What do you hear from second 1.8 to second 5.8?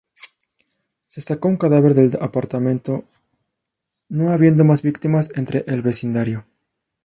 del apartamento, no habiendo más víctimas entre